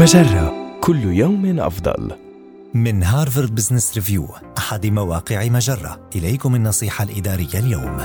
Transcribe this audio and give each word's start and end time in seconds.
مجرة. 0.00 0.78
كل 0.80 1.04
يوم 1.04 1.60
أفضل. 1.60 2.12
من 2.74 3.02
هارفارد 3.02 3.54
بزنس 3.54 3.94
ريفيو 3.94 4.28
أحد 4.58 4.86
مواقع 4.86 5.48
مجرة. 5.48 6.10
إليكم 6.16 6.54
النصيحة 6.54 7.04
الإدارية 7.04 7.54
اليوم. 7.54 7.98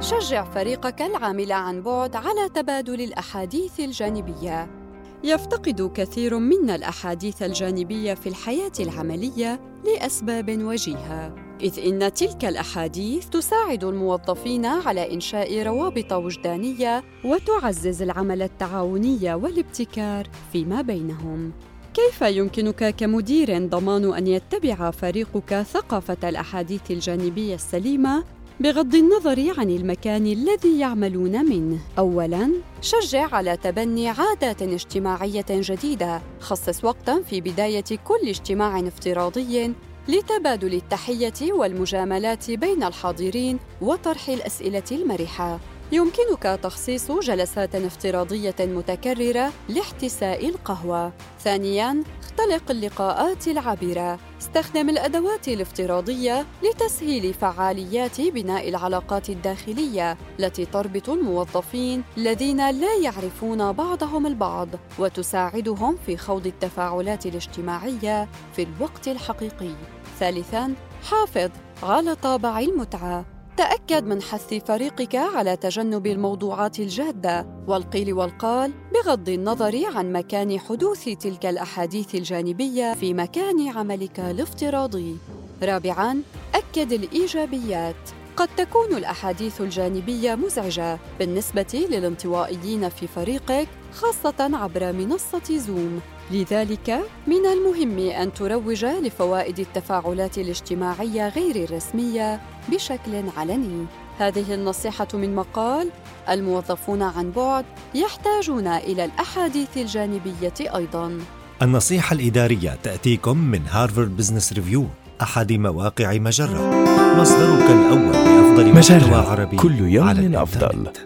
شجع 0.00 0.44
فريقك 0.44 1.02
العامل 1.02 1.52
عن 1.52 1.82
بعد 1.82 2.16
على 2.16 2.48
تبادل 2.54 3.00
الأحاديث 3.00 3.80
الجانبية. 3.80 4.85
يفتقد 5.24 5.90
كثير 5.94 6.38
منا 6.38 6.74
الأحاديث 6.74 7.42
الجانبية 7.42 8.14
في 8.14 8.28
الحياة 8.28 8.72
العملية 8.80 9.60
لأسباب 9.84 10.62
وجيهة 10.62 11.34
إذ 11.60 11.78
إن 11.86 12.14
تلك 12.14 12.44
الأحاديث 12.44 13.28
تساعد 13.28 13.84
الموظفين 13.84 14.66
على 14.66 15.14
إنشاء 15.14 15.62
روابط 15.62 16.12
وجدانية 16.12 17.04
وتعزز 17.24 18.02
العمل 18.02 18.42
التعاوني 18.42 19.34
والابتكار 19.34 20.28
فيما 20.52 20.82
بينهم. 20.82 21.52
كيف 21.94 22.22
يمكنك 22.22 22.94
كمدير 22.96 23.66
ضمان 23.66 24.14
أن 24.14 24.26
يتبع 24.26 24.90
فريقك 24.90 25.62
ثقافة 25.62 26.28
الأحاديث 26.28 26.90
الجانبية 26.90 27.54
السليمة 27.54 28.24
بغض 28.60 28.94
النظر 28.94 29.54
عن 29.58 29.70
المكان 29.70 30.26
الذي 30.26 30.78
يعملون 30.78 31.44
منه. 31.44 31.78
اولا 31.98 32.50
شجع 32.82 33.34
على 33.34 33.56
تبني 33.56 34.08
عادات 34.08 34.62
اجتماعية 34.62 35.44
جديدة 35.50 36.22
خصص 36.40 36.84
وقتا 36.84 37.22
في 37.22 37.40
بداية 37.40 37.84
كل 38.04 38.28
اجتماع 38.28 38.80
افتراضي 38.80 39.74
لتبادل 40.08 40.74
التحية 40.74 41.52
والمجاملات 41.52 42.50
بين 42.50 42.82
الحاضرين 42.82 43.58
وطرح 43.82 44.28
الأسئلة 44.28 44.82
المرحة. 44.92 45.60
يمكنك 45.92 46.60
تخصيص 46.62 47.12
جلسات 47.12 47.74
افتراضية 47.74 48.54
متكررة 48.60 49.52
لاحتساء 49.68 50.48
القهوة. 50.48 51.12
ثانيا 51.40 52.02
اختلق 52.46 52.70
اللقاءات 52.70 53.48
العابرة. 53.48 54.18
استخدم 54.40 54.88
الأدوات 54.88 55.48
الافتراضية 55.48 56.46
لتسهيل 56.62 57.34
فعاليات 57.34 58.20
بناء 58.20 58.68
العلاقات 58.68 59.30
الداخلية 59.30 60.16
التي 60.40 60.64
تربط 60.64 61.10
الموظفين 61.10 62.02
الذين 62.16 62.70
لا 62.70 62.94
يعرفون 63.02 63.72
بعضهم 63.72 64.26
البعض 64.26 64.68
وتساعدهم 64.98 65.96
في 66.06 66.16
خوض 66.16 66.46
التفاعلات 66.46 67.26
الاجتماعية 67.26 68.28
في 68.56 68.62
الوقت 68.62 69.08
الحقيقي. 69.08 69.74
ثالثا 70.18 70.74
حافظ 71.10 71.50
على 71.82 72.14
طابع 72.14 72.60
المتعة. 72.60 73.35
تأكد 73.56 74.04
من 74.06 74.22
حث 74.22 74.54
فريقك 74.54 75.14
على 75.14 75.56
تجنب 75.56 76.06
الموضوعات 76.06 76.80
الجادة 76.80 77.46
والقيل 77.68 78.12
والقال 78.12 78.72
بغض 78.94 79.28
النظر 79.28 79.82
عن 79.94 80.12
مكان 80.12 80.58
حدوث 80.58 81.04
تلك 81.04 81.46
الأحاديث 81.46 82.14
الجانبية 82.14 82.94
في 82.94 83.14
مكان 83.14 83.68
عملك 83.68 84.20
الافتراضي. 84.20 85.16
رابعاً، 85.62 86.22
أكد 86.54 86.92
الإيجابيات. 86.92 88.15
قد 88.36 88.48
تكون 88.56 88.96
الأحاديث 88.96 89.60
الجانبية 89.60 90.34
مزعجة 90.34 90.98
بالنسبة 91.18 91.86
للانطوائيين 91.90 92.88
في 92.88 93.06
فريقك 93.06 93.68
خاصة 93.92 94.50
عبر 94.56 94.92
منصة 94.92 95.58
زوم. 95.58 96.00
لذلك 96.30 97.00
من 97.26 97.46
المهم 97.46 97.98
أن 97.98 98.32
تروج 98.32 98.84
لفوائد 98.84 99.58
التفاعلات 99.60 100.38
الاجتماعية 100.38 101.28
غير 101.28 101.64
الرسمية 101.64 102.40
بشكل 102.68 103.24
علني. 103.36 103.86
هذه 104.18 104.54
النصيحة 104.54 105.08
من 105.14 105.34
مقال 105.34 105.90
الموظفون 106.28 107.02
عن 107.02 107.30
بعد 107.30 107.64
يحتاجون 107.94 108.66
إلى 108.66 109.04
الأحاديث 109.04 109.76
الجانبية 109.76 110.54
أيضا. 110.60 111.18
النصيحة 111.62 112.14
الإدارية 112.14 112.78
تأتيكم 112.82 113.38
من 113.38 113.62
هارفارد 113.66 114.16
بزنس 114.16 114.52
ريفيو 114.52 114.86
أحد 115.22 115.52
مواقع 115.52 116.18
مجرة. 116.18 116.86
مصدرك 117.20 117.70
الأول 117.70 118.12
لأفضل 118.12 118.74
مجرة. 118.74 119.56
كل 119.56 119.80
يوم 119.80 120.06
أفضل. 120.34 121.05